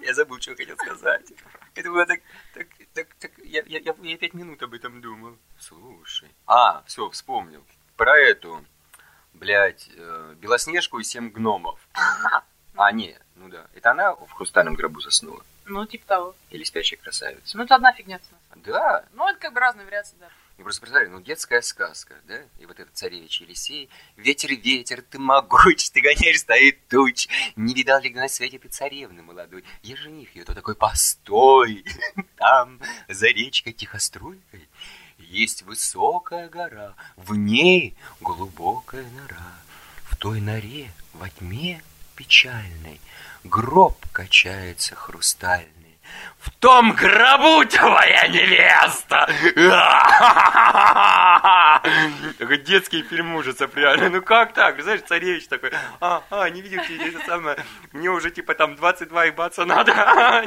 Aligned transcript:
Я 0.00 0.14
забыл, 0.14 0.40
что 0.40 0.56
хотел 0.56 0.76
сказать. 0.76 1.32
Это 1.74 1.90
было 1.90 2.06
так... 2.06 2.20
так, 2.54 2.66
так, 2.94 3.14
так 3.14 3.30
я, 3.44 3.62
я, 3.66 3.78
я, 3.78 4.16
пять 4.16 4.34
минут 4.34 4.62
об 4.62 4.74
этом 4.74 5.00
думал. 5.00 5.36
Слушай. 5.58 6.30
А, 6.46 6.82
все, 6.86 7.08
вспомнил. 7.10 7.64
Про 7.96 8.18
эту, 8.18 8.64
блядь, 9.34 9.88
э, 9.94 10.34
Белоснежку 10.38 10.98
и 10.98 11.04
семь 11.04 11.30
гномов. 11.30 11.78
А, 12.76 12.92
не, 12.92 13.18
ну 13.29 13.29
да. 13.60 13.66
Это 13.74 13.90
она 13.90 14.14
в 14.14 14.30
хрустальном 14.32 14.74
гробу 14.74 15.00
заснула? 15.00 15.44
Ну, 15.66 15.86
типа 15.86 16.06
того. 16.06 16.34
Или 16.50 16.64
спящая 16.64 16.98
красавица? 16.98 17.56
Ну, 17.56 17.64
это 17.64 17.76
одна 17.76 17.92
фигня. 17.92 18.20
Да. 18.56 19.04
Ну, 19.12 19.28
это 19.28 19.38
как 19.38 19.52
бы 19.52 19.60
разные 19.60 19.86
вариации, 19.86 20.16
да. 20.18 20.28
Я 20.58 20.64
просто 20.64 20.82
представляю, 20.82 21.10
ну, 21.12 21.22
детская 21.22 21.62
сказка, 21.62 22.16
да? 22.28 22.38
И 22.58 22.66
вот 22.66 22.78
этот 22.78 22.94
царевич 22.94 23.40
Елисей. 23.40 23.88
Ветер, 24.16 24.50
ветер, 24.50 25.00
ты 25.00 25.18
могуч, 25.18 25.90
ты 25.90 26.02
гоняешь 26.02 26.40
стоит 26.40 26.86
туч. 26.88 27.28
Не 27.56 27.72
видал 27.72 28.00
ли 28.00 28.10
на 28.10 28.28
свете 28.28 28.58
ты 28.58 28.68
царевны 28.68 29.22
молодой? 29.22 29.64
Я 29.82 29.96
жених 29.96 30.34
ее, 30.36 30.44
то 30.44 30.54
такой 30.54 30.74
постой. 30.74 31.84
Там, 32.36 32.78
за 33.08 33.28
речкой 33.28 33.72
тихоструйкой, 33.72 34.68
есть 35.18 35.62
высокая 35.62 36.48
гора, 36.48 36.94
в 37.16 37.34
ней 37.34 37.96
глубокая 38.20 39.08
нора. 39.12 39.54
В 40.04 40.16
той 40.16 40.40
норе 40.40 40.90
во 41.14 41.30
тьме 41.30 41.82
печальной 42.20 43.00
гроб 43.44 43.96
качается 44.12 44.94
хрустальный. 44.94 45.98
В 46.38 46.50
том 46.50 46.92
гробу 46.92 47.64
твоя 47.64 48.28
невеста! 48.28 49.26
Такой 52.38 52.58
детский 52.58 53.02
фильм 53.04 53.36
ужасов, 53.36 53.74
реально. 53.74 54.10
Ну 54.10 54.20
как 54.20 54.52
так? 54.52 54.82
Знаешь, 54.82 55.00
царевич 55.00 55.48
такой, 55.48 55.72
а, 56.00 56.22
а, 56.28 56.50
не 56.50 56.60
видели 56.60 57.08
это 57.08 57.24
самое, 57.24 57.56
мне 57.92 58.10
уже 58.10 58.30
типа 58.30 58.54
там 58.54 58.76
22 58.76 59.24
ебаться 59.24 59.64
надо, 59.64 59.92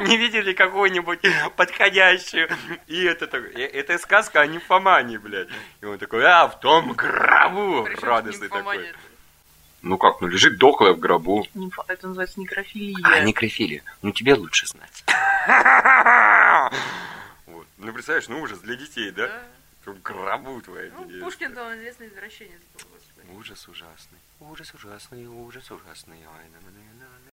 не 0.00 0.16
видели 0.16 0.52
какую-нибудь 0.52 1.26
подходящую? 1.56 2.48
И 2.86 3.02
это 3.02 3.26
такой, 3.26 3.52
э, 3.54 3.66
это 3.66 3.98
сказка 3.98 4.42
о 4.42 4.46
нимфомании, 4.46 5.16
блядь. 5.16 5.48
И 5.80 5.86
он 5.86 5.98
такой, 5.98 6.24
а, 6.24 6.46
в 6.46 6.60
том 6.60 6.92
гробу, 6.92 7.88
радостный 8.00 8.48
такой. 8.48 8.94
Ну 9.84 9.98
как, 9.98 10.20
ну 10.22 10.26
лежит 10.28 10.56
дохлая 10.58 10.94
в 10.94 10.98
гробу. 10.98 11.46
Нимфо- 11.54 11.84
Это 11.88 12.08
называется 12.08 12.40
некрофилия. 12.40 12.96
А, 13.04 13.20
некрофилия. 13.20 13.82
Ну 14.02 14.12
тебе 14.12 14.34
лучше 14.34 14.66
знать. 14.66 15.04
Вот. 17.46 17.66
Ну 17.76 17.92
представляешь, 17.92 18.28
ну 18.28 18.40
ужас 18.40 18.58
для 18.60 18.76
детей, 18.76 19.10
да? 19.10 19.26
Да. 19.28 19.92
В 19.92 20.00
гробу 20.00 20.62
твоя 20.62 20.90
Ну, 20.96 21.04
невеста. 21.04 21.24
Пушкин 21.24 21.52
там 21.54 21.74
известный 21.74 22.08
извращенец 22.08 22.58
был, 22.72 22.88
господи. 22.94 23.28
Ужас 23.38 23.68
ужасный. 23.68 24.18
Ужас 24.40 24.72
ужасный, 24.74 25.26
ужас 25.26 25.70
ужасный. 25.70 26.16
Ай, 26.16 26.48
на, 26.48 26.60
на, 26.64 26.70
на, 26.70 27.03